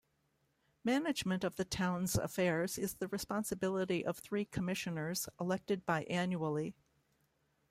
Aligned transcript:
Management 0.83 1.43
of 1.43 1.57
the 1.57 1.63
town's 1.63 2.15
affairs 2.15 2.79
is 2.79 2.95
the 2.95 3.07
responsibility 3.09 4.03
of 4.03 4.17
three 4.17 4.45
Commissioners, 4.45 5.29
elected 5.39 5.85
biannually. 5.85 6.73